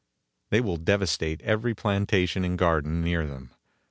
They 0.49 0.61
will 0.61 0.77
devastate 0.77 1.43
every 1.43 1.75
plantation 1.75 2.43
and 2.43 2.57
garden 2.57 3.03
near 3.03 3.27
them. 3.27 3.51